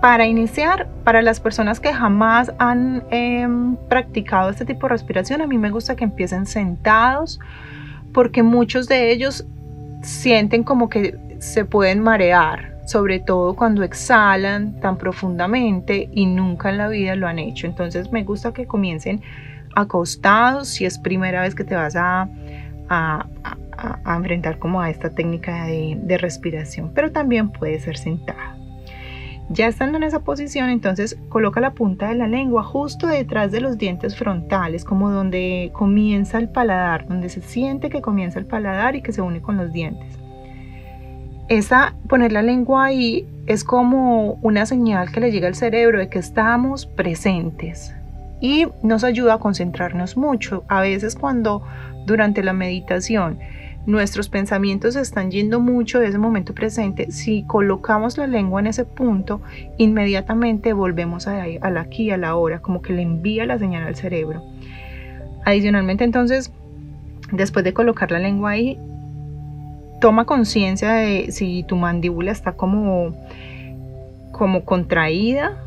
Para 0.00 0.26
iniciar, 0.26 0.88
para 1.04 1.22
las 1.22 1.40
personas 1.40 1.80
que 1.80 1.92
jamás 1.92 2.52
han 2.58 3.04
em, 3.10 3.76
practicado 3.88 4.50
este 4.50 4.64
tipo 4.64 4.86
de 4.86 4.92
respiración, 4.92 5.40
a 5.40 5.46
mí 5.46 5.56
me 5.56 5.70
gusta 5.70 5.96
que 5.96 6.04
empiecen 6.04 6.46
sentados 6.46 7.40
porque 8.12 8.42
muchos 8.42 8.88
de 8.88 9.10
ellos 9.12 9.46
sienten 10.02 10.64
como 10.64 10.88
que 10.88 11.16
se 11.38 11.64
pueden 11.64 12.02
marear 12.02 12.75
sobre 12.86 13.18
todo 13.18 13.54
cuando 13.54 13.82
exhalan 13.82 14.80
tan 14.80 14.96
profundamente 14.96 16.08
y 16.12 16.26
nunca 16.26 16.70
en 16.70 16.78
la 16.78 16.88
vida 16.88 17.16
lo 17.16 17.26
han 17.26 17.38
hecho. 17.38 17.66
Entonces 17.66 18.12
me 18.12 18.22
gusta 18.22 18.52
que 18.52 18.66
comiencen 18.66 19.20
acostados 19.74 20.68
si 20.68 20.86
es 20.86 20.98
primera 20.98 21.42
vez 21.42 21.54
que 21.54 21.64
te 21.64 21.74
vas 21.74 21.96
a, 21.96 22.28
a, 22.88 23.26
enfrentar 24.16 24.58
como 24.58 24.80
a 24.80 24.88
esta 24.88 25.10
técnica 25.10 25.66
de, 25.66 25.98
de 26.00 26.16
respiración, 26.16 26.92
pero 26.94 27.12
también 27.12 27.50
puede 27.50 27.78
ser 27.80 27.98
sentada. 27.98 28.56
Ya 29.48 29.68
estando 29.68 29.96
en 29.98 30.04
esa 30.04 30.20
posición, 30.20 30.70
entonces 30.70 31.18
coloca 31.28 31.60
la 31.60 31.72
punta 31.72 32.08
de 32.08 32.14
la 32.14 32.26
lengua 32.26 32.64
justo 32.64 33.06
detrás 33.06 33.52
de 33.52 33.60
los 33.60 33.78
dientes 33.78 34.16
frontales, 34.16 34.84
como 34.84 35.10
donde 35.10 35.70
comienza 35.72 36.38
el 36.38 36.48
paladar, 36.48 37.06
donde 37.06 37.28
se 37.28 37.42
siente 37.42 37.90
que 37.90 38.00
comienza 38.00 38.38
el 38.38 38.46
paladar 38.46 38.96
y 38.96 39.02
que 39.02 39.12
se 39.12 39.22
une 39.22 39.42
con 39.42 39.56
los 39.56 39.72
dientes 39.72 40.15
esa 41.48 41.94
poner 42.08 42.32
la 42.32 42.42
lengua 42.42 42.86
ahí 42.86 43.26
es 43.46 43.62
como 43.62 44.32
una 44.42 44.66
señal 44.66 45.12
que 45.12 45.20
le 45.20 45.30
llega 45.30 45.46
al 45.46 45.54
cerebro 45.54 45.98
de 45.98 46.08
que 46.08 46.18
estamos 46.18 46.86
presentes 46.86 47.94
y 48.40 48.66
nos 48.82 49.04
ayuda 49.04 49.34
a 49.34 49.38
concentrarnos 49.38 50.16
mucho. 50.16 50.64
A 50.68 50.80
veces 50.80 51.14
cuando 51.14 51.62
durante 52.06 52.42
la 52.42 52.52
meditación 52.52 53.38
nuestros 53.86 54.28
pensamientos 54.28 54.96
están 54.96 55.30
yendo 55.30 55.60
mucho 55.60 56.00
de 56.00 56.08
ese 56.08 56.18
momento 56.18 56.54
presente, 56.54 57.12
si 57.12 57.44
colocamos 57.44 58.18
la 58.18 58.26
lengua 58.26 58.60
en 58.60 58.66
ese 58.66 58.84
punto, 58.84 59.40
inmediatamente 59.78 60.72
volvemos 60.72 61.28
a, 61.28 61.44
al 61.60 61.78
aquí, 61.78 62.10
a 62.10 62.16
la 62.16 62.34
hora, 62.34 62.60
como 62.60 62.82
que 62.82 62.92
le 62.92 63.02
envía 63.02 63.46
la 63.46 63.60
señal 63.60 63.84
al 63.84 63.94
cerebro. 63.94 64.42
Adicionalmente 65.44 66.02
entonces, 66.02 66.50
después 67.30 67.64
de 67.64 67.72
colocar 67.72 68.10
la 68.10 68.18
lengua 68.18 68.50
ahí, 68.50 68.76
toma 70.00 70.24
conciencia 70.24 70.92
de 70.92 71.32
si 71.32 71.62
tu 71.64 71.76
mandíbula 71.76 72.32
está 72.32 72.52
como, 72.52 73.14
como 74.32 74.64
contraída 74.64 75.62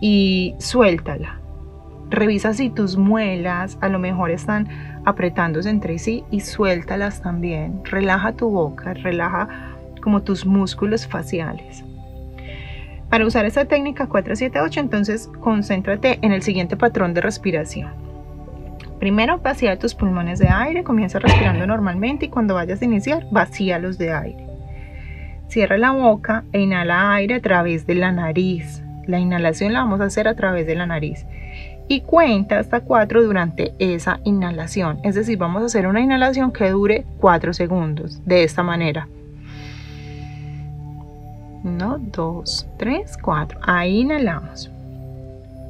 y 0.00 0.54
suéltala. 0.58 1.40
Revisa 2.10 2.52
si 2.52 2.70
tus 2.70 2.96
muelas 2.96 3.78
a 3.80 3.88
lo 3.88 3.98
mejor 3.98 4.30
están 4.30 4.68
apretándose 5.04 5.70
entre 5.70 5.98
sí 5.98 6.24
y 6.30 6.40
suéltalas 6.40 7.22
también. 7.22 7.80
Relaja 7.84 8.32
tu 8.32 8.50
boca, 8.50 8.94
relaja 8.94 9.48
como 10.02 10.22
tus 10.22 10.44
músculos 10.44 11.06
faciales. 11.06 11.84
Para 13.08 13.26
usar 13.26 13.46
esta 13.46 13.64
técnica 13.64 14.06
478, 14.06 14.80
entonces 14.80 15.30
concéntrate 15.40 16.18
en 16.22 16.32
el 16.32 16.42
siguiente 16.42 16.76
patrón 16.76 17.14
de 17.14 17.20
respiración. 17.20 18.13
Primero, 19.04 19.36
vacía 19.36 19.78
tus 19.78 19.94
pulmones 19.94 20.38
de 20.38 20.48
aire, 20.48 20.82
comienza 20.82 21.18
respirando 21.18 21.66
normalmente 21.66 22.24
y 22.24 22.28
cuando 22.30 22.54
vayas 22.54 22.80
a 22.80 22.86
iniciar, 22.86 23.26
vacíalos 23.30 23.98
de 23.98 24.14
aire. 24.14 24.46
Cierra 25.48 25.76
la 25.76 25.90
boca 25.90 26.44
e 26.52 26.62
inhala 26.62 27.12
aire 27.12 27.34
a 27.34 27.40
través 27.42 27.86
de 27.86 27.96
la 27.96 28.12
nariz. 28.12 28.82
La 29.06 29.18
inhalación 29.18 29.74
la 29.74 29.80
vamos 29.80 30.00
a 30.00 30.04
hacer 30.04 30.26
a 30.26 30.34
través 30.34 30.66
de 30.66 30.74
la 30.74 30.86
nariz. 30.86 31.26
Y 31.86 32.00
cuenta 32.00 32.58
hasta 32.58 32.80
4 32.80 33.22
durante 33.22 33.74
esa 33.78 34.20
inhalación. 34.24 35.00
Es 35.02 35.16
decir, 35.16 35.36
vamos 35.36 35.62
a 35.62 35.66
hacer 35.66 35.86
una 35.86 36.00
inhalación 36.00 36.50
que 36.50 36.70
dure 36.70 37.04
4 37.20 37.52
segundos. 37.52 38.24
De 38.24 38.42
esta 38.42 38.62
manera. 38.62 39.06
1, 41.62 41.98
2, 42.10 42.68
3, 42.78 43.18
4. 43.22 43.60
Ahí 43.64 44.00
inhalamos. 44.00 44.73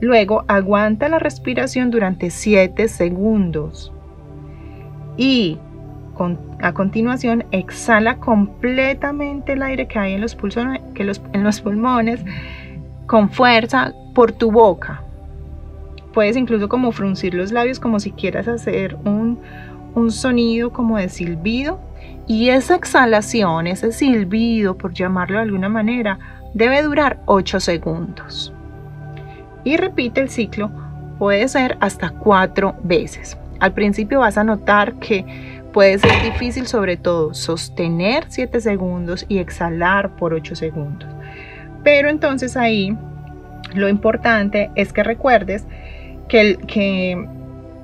Luego 0.01 0.45
aguanta 0.49 1.09
la 1.09 1.19
respiración 1.19 1.91
durante 1.91 2.31
7 2.31 2.89
segundos. 2.89 3.93
Y 5.17 5.59
a 6.61 6.73
continuación 6.73 7.45
exhala 7.51 8.19
completamente 8.19 9.53
el 9.53 9.63
aire 9.63 9.87
que 9.87 9.99
hay 9.99 10.15
en 10.15 10.21
los, 10.21 10.37
que 10.95 11.13
en 11.33 11.45
los 11.45 11.61
pulmones 11.61 12.25
con 13.07 13.31
fuerza 13.31 13.93
por 14.15 14.33
tu 14.33 14.51
boca. 14.51 15.03
Puedes 16.13 16.37
incluso 16.37 16.69
como 16.69 16.93
fruncir 16.93 17.35
los 17.35 17.51
labios 17.51 17.81
como 17.81 17.99
si 17.99 18.13
quieras 18.13 18.47
hacer 18.47 18.97
un, 19.05 19.41
un 19.95 20.11
sonido 20.13 20.73
como 20.73 20.99
de 20.99 21.09
silbido. 21.09 21.81
Y 22.27 22.51
esa 22.51 22.77
exhalación, 22.77 23.67
ese 23.67 23.93
silbido, 23.93 24.79
por 24.79 24.95
llamarlo 24.95 25.37
de 25.37 25.43
alguna 25.43 25.69
manera, 25.69 26.19
debe 26.55 26.83
durar 26.83 27.21
8 27.27 27.61
segundos 27.61 28.54
y 29.65 29.77
repite 29.77 30.21
el 30.21 30.29
ciclo, 30.29 30.71
puede 31.19 31.49
ser 31.49 31.77
hasta 31.81 32.11
cuatro 32.11 32.77
veces. 32.83 33.37
Al 33.61 33.73
principio 33.73 34.21
vas 34.21 34.37
a 34.37 34.45
notar 34.45 34.95
que 34.95 35.25
puede 35.73 35.99
ser 35.99 36.23
difícil 36.23 36.67
sobre 36.67 36.97
todo 36.97 37.35
sostener 37.35 38.27
7 38.29 38.61
segundos 38.61 39.27
y 39.29 39.39
exhalar 39.39 40.17
por 40.17 40.35
8 40.35 40.55
segundos. 40.55 41.09
Pero 41.83 42.09
entonces 42.09 42.57
ahí 42.57 42.97
lo 43.75 43.89
importante 43.89 44.71
es 44.77 44.93
que 44.93 45.03
recuerdes 45.03 45.67
que, 46.29 46.59
que 46.67 47.29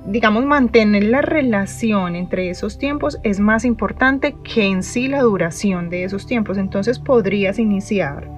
digamos, 0.05 0.45
mantener 0.45 1.03
la 1.03 1.21
relación 1.21 2.15
entre 2.15 2.49
esos 2.49 2.77
tiempos 2.77 3.19
es 3.23 3.39
más 3.39 3.65
importante 3.65 4.35
que 4.43 4.65
en 4.65 4.83
sí 4.83 5.07
la 5.07 5.21
duración 5.21 5.89
de 5.89 6.03
esos 6.03 6.25
tiempos. 6.25 6.57
Entonces 6.57 6.99
podrías 6.99 7.59
iniciar 7.59 8.29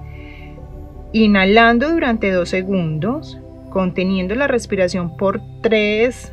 inhalando 1.14 1.90
durante 1.90 2.32
dos 2.32 2.48
segundos, 2.48 3.38
conteniendo 3.70 4.34
la 4.34 4.48
respiración 4.48 5.16
por 5.16 5.40
tres 5.62 6.32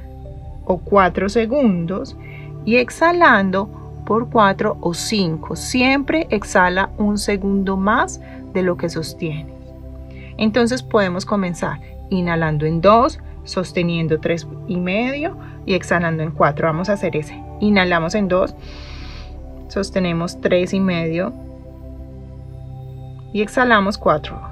o 0.65 0.79
cuatro 0.79 1.29
segundos 1.29 2.17
y 2.65 2.77
exhalando 2.77 3.69
por 4.07 4.31
cuatro 4.31 4.77
o 4.81 4.95
cinco. 4.95 5.55
Siempre 5.55 6.25
exhala 6.31 6.89
un 6.97 7.19
segundo 7.19 7.77
más 7.77 8.19
de 8.53 8.63
lo 8.63 8.75
que 8.75 8.89
sostiene. 8.89 9.53
Entonces 10.37 10.81
podemos 10.81 11.27
comenzar 11.27 11.79
inhalando 12.09 12.65
en 12.65 12.81
dos, 12.81 13.19
sosteniendo 13.43 14.19
tres 14.19 14.47
y 14.67 14.77
medio 14.77 15.37
y 15.67 15.75
exhalando 15.75 16.23
en 16.23 16.31
cuatro. 16.31 16.67
Vamos 16.67 16.89
a 16.89 16.93
hacer 16.93 17.15
ese. 17.15 17.39
Inhalamos 17.59 18.15
en 18.15 18.27
dos, 18.27 18.55
sostenemos 19.67 20.41
tres 20.41 20.73
y 20.73 20.79
medio 20.79 21.33
y 23.31 23.43
exhalamos 23.43 23.99
cuatro. 23.99 24.50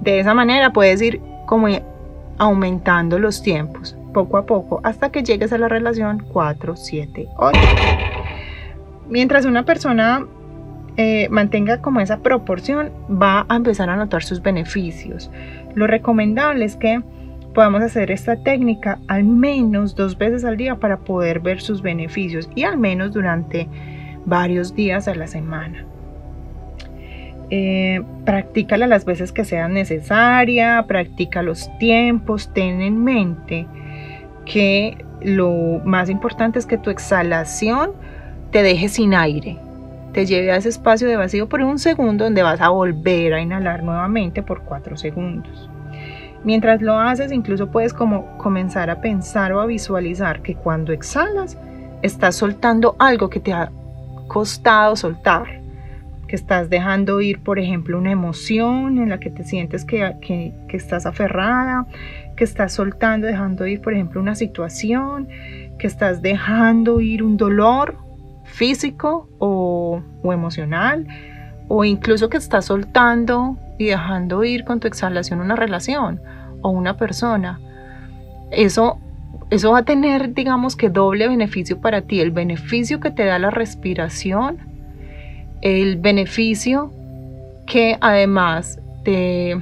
De 0.00 0.20
esa 0.20 0.34
manera 0.34 0.72
puedes 0.72 1.02
ir 1.02 1.20
como 1.46 1.68
aumentando 2.38 3.18
los 3.18 3.42
tiempos 3.42 3.96
poco 4.12 4.36
a 4.36 4.46
poco 4.46 4.80
hasta 4.84 5.10
que 5.10 5.22
llegues 5.22 5.52
a 5.52 5.58
la 5.58 5.68
relación 5.68 6.24
4, 6.32 6.76
7, 6.76 7.28
8. 7.36 7.60
Mientras 9.08 9.44
una 9.44 9.64
persona 9.64 10.26
eh, 10.96 11.28
mantenga 11.30 11.80
como 11.80 12.00
esa 12.00 12.18
proporción, 12.18 12.90
va 13.10 13.46
a 13.48 13.56
empezar 13.56 13.88
a 13.90 13.96
notar 13.96 14.22
sus 14.22 14.42
beneficios. 14.42 15.30
Lo 15.74 15.86
recomendable 15.86 16.64
es 16.64 16.76
que 16.76 17.00
podamos 17.54 17.82
hacer 17.82 18.10
esta 18.10 18.42
técnica 18.42 18.98
al 19.08 19.24
menos 19.24 19.94
dos 19.94 20.18
veces 20.18 20.44
al 20.44 20.56
día 20.56 20.76
para 20.76 20.98
poder 20.98 21.40
ver 21.40 21.60
sus 21.60 21.82
beneficios 21.82 22.50
y 22.54 22.64
al 22.64 22.78
menos 22.78 23.12
durante 23.12 23.68
varios 24.26 24.74
días 24.74 25.08
a 25.08 25.14
la 25.14 25.26
semana. 25.26 25.84
Eh, 27.50 28.02
practícala 28.26 28.86
las 28.86 29.06
veces 29.06 29.32
que 29.32 29.44
sean 29.44 29.72
necesaria, 29.72 30.84
practica 30.86 31.42
los 31.42 31.70
tiempos, 31.78 32.52
ten 32.52 32.82
en 32.82 33.02
mente 33.02 33.66
que 34.44 35.02
lo 35.22 35.80
más 35.84 36.10
importante 36.10 36.58
es 36.58 36.66
que 36.66 36.76
tu 36.76 36.90
exhalación 36.90 37.92
te 38.50 38.62
deje 38.62 38.88
sin 38.88 39.14
aire, 39.14 39.56
te 40.12 40.26
lleve 40.26 40.52
a 40.52 40.56
ese 40.56 40.68
espacio 40.68 41.08
de 41.08 41.16
vacío 41.16 41.48
por 41.48 41.62
un 41.62 41.78
segundo 41.78 42.24
donde 42.24 42.42
vas 42.42 42.60
a 42.60 42.68
volver 42.68 43.32
a 43.32 43.40
inhalar 43.40 43.82
nuevamente 43.82 44.42
por 44.42 44.62
cuatro 44.62 44.98
segundos. 44.98 45.70
Mientras 46.44 46.82
lo 46.82 46.98
haces, 46.98 47.32
incluso 47.32 47.70
puedes 47.70 47.94
como 47.94 48.36
comenzar 48.36 48.90
a 48.90 49.00
pensar 49.00 49.52
o 49.52 49.60
a 49.60 49.66
visualizar 49.66 50.42
que 50.42 50.54
cuando 50.54 50.92
exhalas, 50.92 51.56
estás 52.02 52.36
soltando 52.36 52.94
algo 52.98 53.28
que 53.30 53.40
te 53.40 53.52
ha 53.52 53.70
costado 54.28 54.94
soltar 54.96 55.67
que 56.28 56.36
estás 56.36 56.70
dejando 56.70 57.20
ir, 57.20 57.40
por 57.40 57.58
ejemplo, 57.58 57.98
una 57.98 58.12
emoción 58.12 58.98
en 58.98 59.08
la 59.08 59.18
que 59.18 59.30
te 59.30 59.44
sientes 59.44 59.84
que, 59.84 60.14
que, 60.20 60.76
estás 60.76 61.06
aferrada, 61.06 61.86
que 62.36 62.44
estás 62.44 62.74
soltando, 62.74 63.26
dejando 63.26 63.66
ir, 63.66 63.80
por 63.80 63.94
ejemplo, 63.94 64.20
una 64.20 64.34
situación, 64.34 65.28
que 65.78 65.86
estás 65.86 66.22
dejando 66.22 67.00
ir 67.00 67.22
un 67.22 67.36
dolor 67.36 67.96
físico 68.44 69.28
o, 69.38 70.02
o 70.22 70.32
emocional, 70.32 71.06
o 71.66 71.84
incluso 71.84 72.28
que 72.28 72.36
estás 72.36 72.66
soltando 72.66 73.56
y 73.78 73.86
dejando 73.86 74.44
ir 74.44 74.64
con 74.64 74.80
tu 74.80 74.86
exhalación 74.86 75.40
una 75.40 75.56
relación 75.56 76.20
o 76.60 76.70
una 76.70 76.96
persona. 76.96 77.58
Eso 78.50 78.98
eso 79.50 79.72
va 79.72 79.78
a 79.78 79.84
tener, 79.84 80.34
digamos 80.34 80.76
que 80.76 80.90
doble 80.90 81.26
beneficio 81.26 81.80
para 81.80 82.02
ti, 82.02 82.20
el 82.20 82.32
beneficio 82.32 83.00
que 83.00 83.10
te 83.10 83.24
da 83.24 83.38
la 83.38 83.50
respiración 83.50 84.67
el 85.62 85.96
beneficio 85.96 86.92
que 87.66 87.96
además 88.00 88.80
te, 89.04 89.60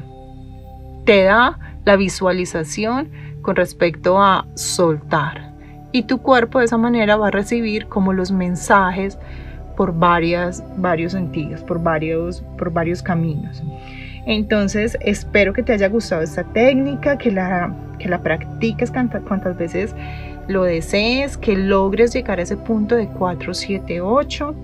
te 1.05 1.25
da 1.25 1.59
la 1.85 1.97
visualización 1.97 3.11
con 3.43 3.57
respecto 3.57 4.21
a 4.21 4.47
soltar. 4.55 5.53
Y 5.93 6.03
tu 6.03 6.19
cuerpo 6.19 6.59
de 6.59 6.67
esa 6.67 6.77
manera 6.77 7.17
va 7.17 7.29
a 7.29 7.31
recibir 7.31 7.87
como 7.87 8.13
los 8.13 8.31
mensajes 8.31 9.19
por 9.77 9.97
varias, 9.97 10.65
varios 10.77 11.13
sentidos, 11.13 11.63
por 11.63 11.83
varios, 11.83 12.43
por 12.59 12.73
varios 12.73 13.03
caminos. 13.03 13.63
Entonces 14.27 14.99
espero 15.01 15.53
que 15.53 15.63
te 15.63 15.73
haya 15.73 15.89
gustado 15.89 16.23
esta 16.23 16.43
técnica, 16.43 17.17
que 17.17 17.31
la, 17.31 17.73
que 17.99 18.09
la 18.09 18.21
practiques 18.21 18.91
cuantas 18.91 19.57
veces 19.57 19.95
lo 20.49 20.65
desees, 20.65 21.37
que 21.37 21.57
logres 21.57 22.13
llegar 22.13 22.41
a 22.41 22.43
ese 22.43 22.57
punto 22.57 22.97
de 22.97 23.07
4, 23.09 23.55
7, 23.55 24.01
8 24.01 24.55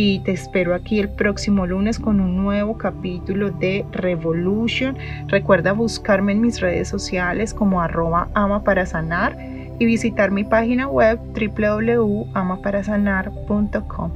y 0.00 0.20
te 0.20 0.30
espero 0.30 0.76
aquí 0.76 1.00
el 1.00 1.08
próximo 1.08 1.66
lunes 1.66 1.98
con 1.98 2.20
un 2.20 2.36
nuevo 2.36 2.78
capítulo 2.78 3.50
de 3.50 3.84
Revolution. 3.90 4.96
Recuerda 5.26 5.72
buscarme 5.72 6.30
en 6.30 6.40
mis 6.40 6.60
redes 6.60 6.86
sociales 6.86 7.52
como 7.52 7.82
arroba 7.82 8.28
ama 8.32 8.62
sanar 8.86 9.36
y 9.80 9.86
visitar 9.86 10.30
mi 10.30 10.44
página 10.44 10.86
web 10.86 11.18
www.amaparasanar.com. 11.34 14.12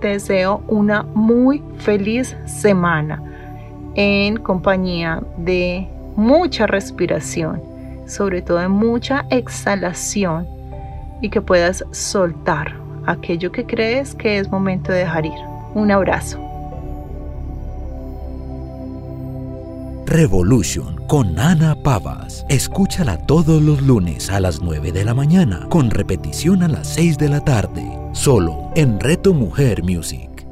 Te 0.00 0.06
deseo 0.06 0.62
una 0.68 1.02
muy 1.02 1.64
feliz 1.78 2.36
semana 2.44 3.20
en 3.96 4.36
compañía 4.36 5.20
de 5.36 5.88
mucha 6.14 6.68
respiración, 6.68 7.60
sobre 8.06 8.40
todo 8.40 8.58
de 8.58 8.68
mucha 8.68 9.26
exhalación 9.30 10.46
y 11.20 11.28
que 11.28 11.40
puedas 11.40 11.84
soltar 11.90 12.83
aquello 13.06 13.52
que 13.52 13.64
crees 13.64 14.14
que 14.14 14.38
es 14.38 14.50
momento 14.50 14.92
de 14.92 14.98
dejar 14.98 15.26
ir. 15.26 15.38
Un 15.74 15.90
abrazo. 15.90 16.38
Revolution 20.06 20.96
con 21.08 21.38
Ana 21.38 21.74
Pavas. 21.74 22.44
Escúchala 22.48 23.26
todos 23.26 23.60
los 23.62 23.82
lunes 23.82 24.30
a 24.30 24.38
las 24.38 24.62
9 24.62 24.92
de 24.92 25.04
la 25.04 25.14
mañana, 25.14 25.66
con 25.70 25.90
repetición 25.90 26.62
a 26.62 26.68
las 26.68 26.86
6 26.94 27.18
de 27.18 27.28
la 27.28 27.40
tarde, 27.40 27.82
solo 28.12 28.70
en 28.76 29.00
Reto 29.00 29.34
Mujer 29.34 29.82
Music. 29.82 30.46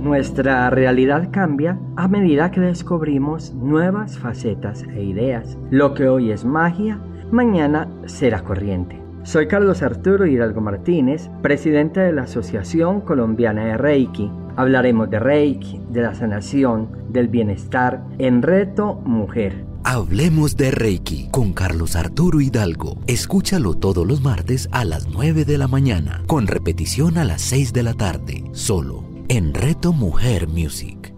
Nuestra 0.00 0.70
realidad 0.70 1.28
cambia 1.30 1.78
a 1.94 2.08
medida 2.08 2.50
que 2.50 2.60
descubrimos 2.60 3.52
nuevas 3.54 4.18
facetas 4.18 4.82
e 4.82 5.04
ideas. 5.04 5.58
Lo 5.70 5.94
que 5.94 6.08
hoy 6.08 6.32
es 6.32 6.44
magia, 6.44 6.98
mañana 7.30 7.88
será 8.06 8.42
corriente. 8.42 8.99
Soy 9.22 9.48
Carlos 9.48 9.82
Arturo 9.82 10.26
Hidalgo 10.26 10.62
Martínez, 10.62 11.28
presidente 11.42 12.00
de 12.00 12.12
la 12.12 12.22
Asociación 12.22 13.02
Colombiana 13.02 13.66
de 13.66 13.76
Reiki. 13.76 14.30
Hablaremos 14.56 15.10
de 15.10 15.18
Reiki, 15.18 15.78
de 15.90 16.00
la 16.00 16.14
sanación, 16.14 16.88
del 17.10 17.28
bienestar 17.28 18.02
en 18.18 18.40
Reto 18.40 18.94
Mujer. 19.04 19.66
Hablemos 19.84 20.56
de 20.56 20.70
Reiki 20.70 21.28
con 21.30 21.52
Carlos 21.52 21.96
Arturo 21.96 22.40
Hidalgo. 22.40 22.98
Escúchalo 23.06 23.74
todos 23.74 24.06
los 24.06 24.22
martes 24.22 24.68
a 24.72 24.86
las 24.86 25.06
9 25.08 25.44
de 25.44 25.58
la 25.58 25.68
mañana, 25.68 26.22
con 26.26 26.46
repetición 26.46 27.18
a 27.18 27.24
las 27.24 27.42
6 27.42 27.74
de 27.74 27.82
la 27.82 27.94
tarde, 27.94 28.44
solo 28.52 29.04
en 29.28 29.52
Reto 29.52 29.92
Mujer 29.92 30.48
Music. 30.48 31.14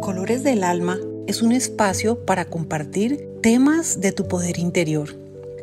Colores 0.00 0.42
del 0.44 0.64
Alma 0.64 0.96
es 1.26 1.42
un 1.42 1.52
espacio 1.52 2.24
para 2.24 2.44
compartir 2.44 3.28
temas 3.42 4.00
de 4.00 4.12
tu 4.12 4.28
poder 4.28 4.58
interior. 4.58 5.16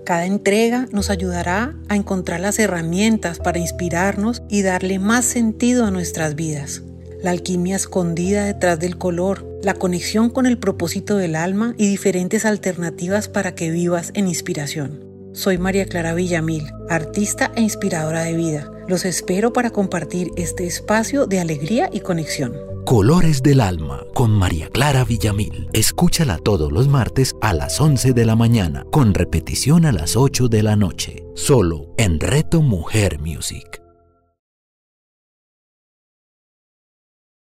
Cada 0.05 0.25
entrega 0.25 0.87
nos 0.91 1.09
ayudará 1.09 1.75
a 1.87 1.95
encontrar 1.95 2.41
las 2.41 2.59
herramientas 2.59 3.39
para 3.39 3.59
inspirarnos 3.59 4.43
y 4.49 4.61
darle 4.61 4.99
más 4.99 5.23
sentido 5.25 5.85
a 5.85 5.91
nuestras 5.91 6.35
vidas. 6.35 6.81
La 7.21 7.31
alquimia 7.31 7.77
escondida 7.77 8.43
detrás 8.43 8.79
del 8.79 8.97
color, 8.97 9.47
la 9.63 9.75
conexión 9.75 10.29
con 10.29 10.45
el 10.45 10.57
propósito 10.57 11.15
del 11.15 11.35
alma 11.35 11.73
y 11.77 11.87
diferentes 11.87 12.43
alternativas 12.43 13.29
para 13.29 13.55
que 13.55 13.71
vivas 13.71 14.11
en 14.13 14.27
inspiración. 14.27 14.99
Soy 15.31 15.57
María 15.57 15.85
Clara 15.85 16.13
Villamil, 16.13 16.65
artista 16.89 17.51
e 17.55 17.61
inspiradora 17.61 18.23
de 18.23 18.33
vida. 18.33 18.72
Los 18.87 19.05
espero 19.05 19.53
para 19.53 19.69
compartir 19.69 20.31
este 20.35 20.65
espacio 20.65 21.25
de 21.25 21.39
alegría 21.39 21.89
y 21.91 22.01
conexión. 22.01 22.53
Colores 22.85 23.41
del 23.41 23.61
Alma 23.61 24.03
con 24.13 24.31
María 24.31 24.69
Clara 24.69 25.05
Villamil. 25.05 25.69
Escúchala 25.73 26.37
todos 26.37 26.71
los 26.71 26.87
martes 26.87 27.35
a 27.41 27.53
las 27.53 27.79
11 27.79 28.13
de 28.13 28.25
la 28.25 28.35
mañana, 28.35 28.85
con 28.91 29.13
repetición 29.13 29.85
a 29.85 29.91
las 29.91 30.17
8 30.17 30.49
de 30.49 30.63
la 30.63 30.75
noche, 30.75 31.23
solo 31.33 31.93
en 31.97 32.19
Reto 32.19 32.61
Mujer 32.61 33.19
Music. 33.19 33.82